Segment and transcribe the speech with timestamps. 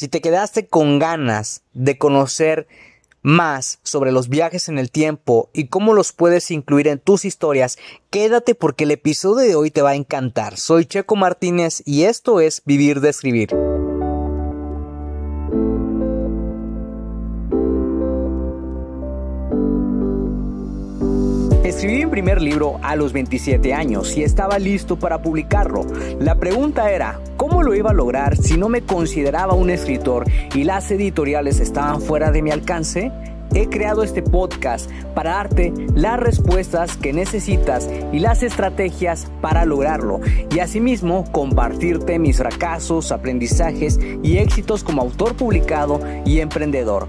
[0.00, 2.66] Si te quedaste con ganas de conocer
[3.20, 7.76] más sobre los viajes en el tiempo y cómo los puedes incluir en tus historias,
[8.08, 10.56] quédate porque el episodio de hoy te va a encantar.
[10.56, 13.50] Soy Checo Martínez y esto es Vivir de Escribir.
[21.62, 25.84] Escribí mi primer libro a los 27 años y estaba listo para publicarlo.
[26.18, 27.20] La pregunta era,
[27.50, 30.24] ¿cómo lo iba a lograr si no me consideraba un escritor
[30.54, 33.10] y las editoriales estaban fuera de mi alcance?
[33.52, 40.20] He creado este podcast para darte las respuestas que necesitas y las estrategias para lograrlo
[40.54, 47.08] y asimismo compartirte mis fracasos, aprendizajes y éxitos como autor publicado y emprendedor.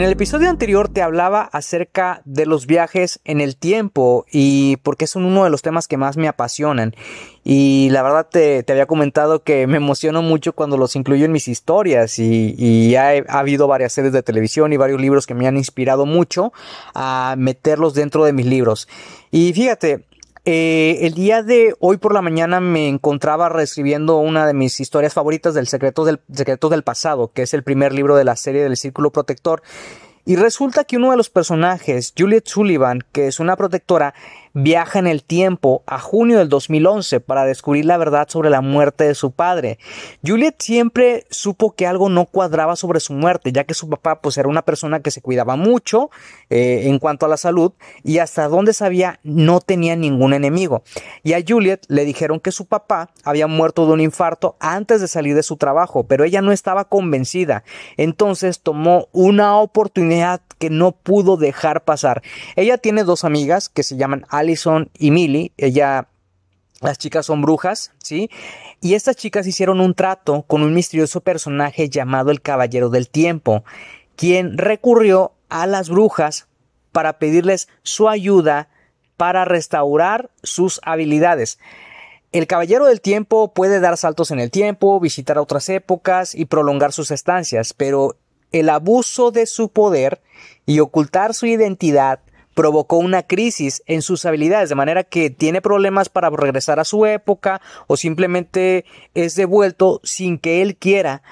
[0.00, 5.06] En el episodio anterior te hablaba acerca de los viajes en el tiempo y porque
[5.06, 6.94] son uno de los temas que más me apasionan.
[7.44, 11.48] Y la verdad te, había comentado que me emociono mucho cuando los incluyo en mis
[11.48, 15.58] historias y, ha, ha, habido varias series de televisión y varios libros que me han
[15.58, 16.54] inspirado mucho
[16.94, 18.88] a meterlos dentro de mis libros.
[19.30, 20.06] Y fíjate,
[20.44, 25.12] eh, el día de hoy por la mañana me encontraba reescribiendo una de mis historias
[25.12, 28.76] favoritas del del, Secreto del Pasado, que es el primer libro de la serie del
[28.76, 29.62] Círculo Protector.
[30.24, 34.14] Y resulta que uno de los personajes, Juliet Sullivan, que es una protectora,
[34.52, 39.04] viaja en el tiempo a junio del 2011 para descubrir la verdad sobre la muerte
[39.04, 39.78] de su padre.
[40.26, 44.38] Juliet siempre supo que algo no cuadraba sobre su muerte, ya que su papá pues
[44.38, 46.10] era una persona que se cuidaba mucho
[46.48, 50.82] eh, en cuanto a la salud y hasta donde sabía no tenía ningún enemigo.
[51.22, 55.08] Y a Juliet le dijeron que su papá había muerto de un infarto antes de
[55.08, 57.64] salir de su trabajo, pero ella no estaba convencida.
[57.96, 62.22] Entonces tomó una oportunidad que no pudo dejar pasar.
[62.56, 66.08] Ella tiene dos amigas que se llaman Allison y Millie, ella,
[66.80, 68.30] las chicas son brujas, ¿sí?
[68.80, 73.64] Y estas chicas hicieron un trato con un misterioso personaje llamado el Caballero del Tiempo,
[74.16, 76.48] quien recurrió a las brujas
[76.92, 78.68] para pedirles su ayuda
[79.16, 81.58] para restaurar sus habilidades.
[82.32, 86.92] El Caballero del Tiempo puede dar saltos en el tiempo, visitar otras épocas y prolongar
[86.92, 88.16] sus estancias, pero
[88.52, 90.20] el abuso de su poder
[90.64, 92.20] y ocultar su identidad
[92.54, 97.06] provocó una crisis en sus habilidades, de manera que tiene problemas para regresar a su
[97.06, 98.84] época o simplemente
[99.14, 101.22] es devuelto sin que él quiera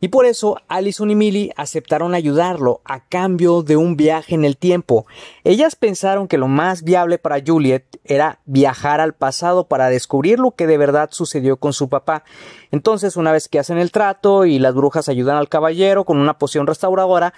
[0.00, 4.56] y por eso Allison y Millie aceptaron ayudarlo a cambio de un viaje en el
[4.56, 5.06] tiempo.
[5.42, 10.52] Ellas pensaron que lo más viable para Juliet era viajar al pasado para descubrir lo
[10.52, 12.22] que de verdad sucedió con su papá.
[12.70, 16.38] Entonces, una vez que hacen el trato y las brujas ayudan al caballero con una
[16.38, 17.34] poción restauradora,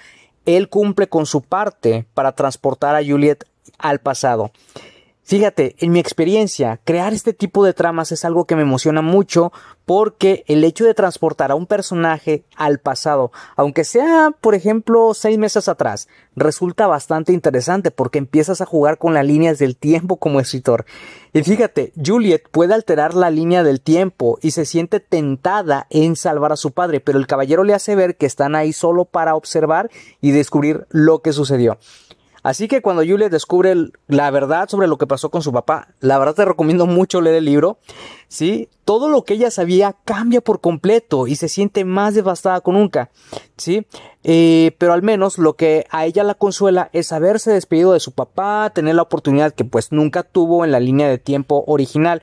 [0.47, 3.45] él cumple con su parte para transportar a Juliet
[3.78, 4.51] al pasado.
[5.31, 9.53] Fíjate, en mi experiencia, crear este tipo de tramas es algo que me emociona mucho
[9.87, 15.39] porque el hecho de transportar a un personaje al pasado, aunque sea, por ejemplo, seis
[15.39, 20.41] meses atrás, resulta bastante interesante porque empiezas a jugar con las líneas del tiempo como
[20.41, 20.85] escritor.
[21.33, 26.51] Y fíjate, Juliet puede alterar la línea del tiempo y se siente tentada en salvar
[26.51, 29.93] a su padre, pero el caballero le hace ver que están ahí solo para observar
[30.21, 31.79] y descubrir lo que sucedió.
[32.43, 33.75] Así que cuando Julia descubre
[34.09, 37.37] la verdad sobre lo que pasó con su papá, la verdad te recomiendo mucho leer
[37.37, 37.78] el libro,
[38.28, 38.69] ¿sí?
[38.84, 43.11] Todo lo que ella sabía cambia por completo y se siente más devastada que nunca,
[43.56, 43.87] ¿sí?
[44.25, 48.12] Eh, pero al menos lo que a ella la consuela es haberse despedido de su
[48.12, 52.22] papá, tener la oportunidad que pues nunca tuvo en la línea de tiempo original.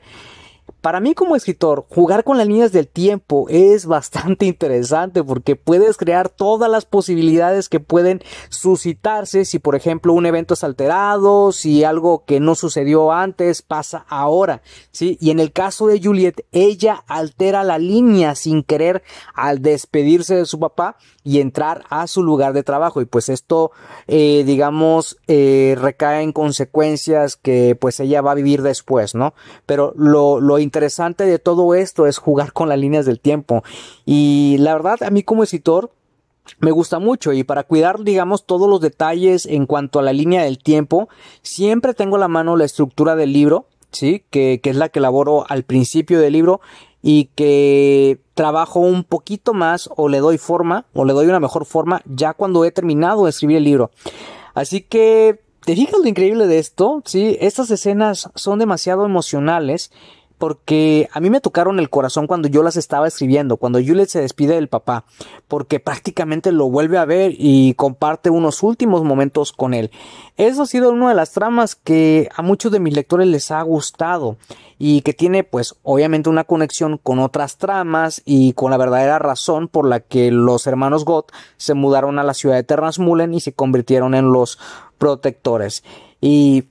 [0.87, 5.97] Para mí como escritor, jugar con las líneas del tiempo es bastante interesante porque puedes
[5.97, 11.83] crear todas las posibilidades que pueden suscitarse si por ejemplo un evento es alterado, si
[11.83, 14.61] algo que no sucedió antes pasa ahora,
[14.91, 15.17] ¿sí?
[15.19, 20.45] Y en el caso de Juliet, ella altera la línea sin querer al despedirse de
[20.45, 20.95] su papá
[21.25, 23.71] y entrar a su lugar de trabajo y pues esto
[24.07, 29.33] eh, digamos eh, recae en consecuencias que pues ella va a vivir después, ¿no?
[29.65, 33.63] Pero lo, lo interesante de todo esto es jugar con las líneas del tiempo
[34.05, 35.91] y la verdad a mí como escritor
[36.59, 40.43] me gusta mucho y para cuidar, digamos, todos los detalles en cuanto a la línea
[40.43, 41.09] del tiempo,
[41.41, 44.23] siempre tengo a la mano la estructura del libro, ¿sí?
[44.29, 46.61] Que, que es la que elaboro al principio del libro
[47.01, 51.65] y que trabajo un poquito más o le doy forma o le doy una mejor
[51.65, 53.91] forma ya cuando he terminado de escribir el libro.
[54.53, 57.01] Así que ¿te fijas lo increíble de esto?
[57.05, 59.91] Sí, estas escenas son demasiado emocionales
[60.37, 64.21] porque a mí me tocaron el corazón cuando yo las estaba escribiendo, cuando Juliet se
[64.21, 65.05] despide del papá,
[65.47, 69.91] porque prácticamente lo vuelve a ver y comparte unos últimos momentos con él.
[70.37, 73.61] Eso ha sido una de las tramas que a muchos de mis lectores les ha
[73.63, 74.37] gustado
[74.77, 79.67] y que tiene pues obviamente una conexión con otras tramas y con la verdadera razón
[79.67, 83.53] por la que los hermanos Gott se mudaron a la ciudad de Terransmullen y se
[83.53, 84.59] convirtieron en los
[84.99, 85.83] protectores.
[86.21, 86.65] Y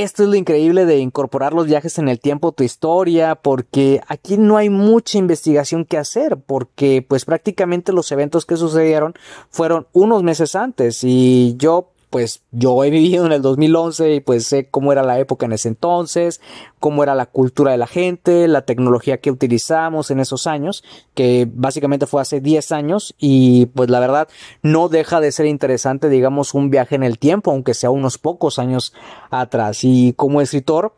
[0.00, 4.00] esto es lo increíble de incorporar los viajes en el tiempo a tu historia, porque
[4.08, 9.12] aquí no hay mucha investigación que hacer, porque pues prácticamente los eventos que sucedieron
[9.50, 14.46] fueron unos meses antes y yo pues yo he vivido en el 2011 y pues
[14.46, 16.42] sé cómo era la época en ese entonces,
[16.78, 21.48] cómo era la cultura de la gente, la tecnología que utilizamos en esos años, que
[21.50, 24.28] básicamente fue hace 10 años y pues la verdad
[24.60, 28.58] no deja de ser interesante, digamos, un viaje en el tiempo, aunque sea unos pocos
[28.58, 28.92] años
[29.30, 29.82] atrás.
[29.82, 30.92] Y como escritor,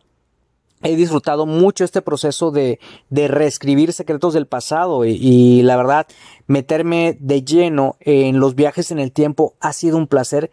[0.82, 6.08] he disfrutado mucho este proceso de, de reescribir secretos del pasado y, y, la verdad
[6.48, 10.50] meterme de lleno en los viajes en el tiempo ha sido un placer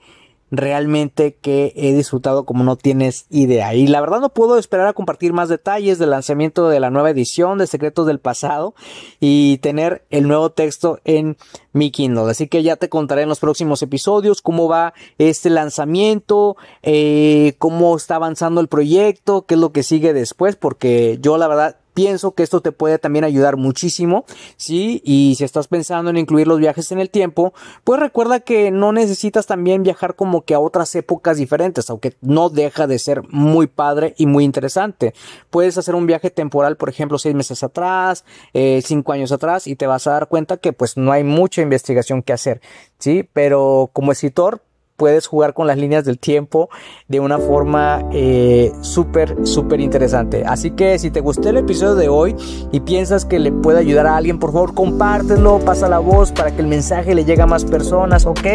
[0.52, 3.74] realmente que he disfrutado como no tienes idea.
[3.74, 7.10] Y la verdad no puedo esperar a compartir más detalles del lanzamiento de la nueva
[7.10, 8.76] edición de Secretos del Pasado
[9.20, 11.38] y tener el nuevo texto en
[11.72, 12.30] mi Kindle.
[12.30, 17.96] Así que ya te contaré en los próximos episodios cómo va este lanzamiento, eh, cómo
[17.96, 22.32] está avanzando el proyecto, qué es lo que sigue después, porque yo la verdad pienso
[22.32, 24.26] que esto te puede también ayudar muchísimo,
[24.58, 25.04] ¿sí?
[25.06, 27.54] Y si estás pensando en incluir los viajes en el tiempo,
[27.84, 32.50] pues recuerda que no necesitas también viajar como que a otras épocas diferentes, aunque no
[32.50, 35.14] deja de ser muy padre y muy interesante.
[35.52, 38.26] Puedes hacer un viaje temporal, por ejemplo, seis meses atrás,
[38.56, 41.62] eh, cinco años atrás, y te vas a dar cuenta que pues no hay mucha
[41.62, 42.62] investigación que hacer,
[42.98, 43.30] ¿sí?
[43.32, 44.64] Pero como escritor,
[45.02, 46.70] puedes jugar con las líneas del tiempo
[47.08, 50.44] de una forma eh, súper, súper interesante.
[50.46, 52.36] Así que si te gustó el episodio de hoy
[52.72, 56.52] y piensas que le puede ayudar a alguien, por favor compártelo, pasa la voz para
[56.52, 58.46] que el mensaje le llegue a más personas, ¿ok?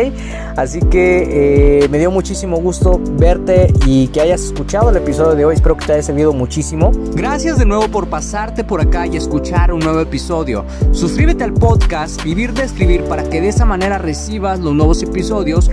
[0.56, 5.46] Así que eh, me dio muchísimo gusto verte y que hayas escuchado el episodio de
[5.46, 5.56] hoy.
[5.56, 6.92] Espero que te haya servido muchísimo.
[7.14, 10.64] Gracias de nuevo por pasarte por acá y escuchar un nuevo episodio.
[10.92, 15.72] Suscríbete al podcast Vivir de Escribir para que de esa manera recibas los nuevos episodios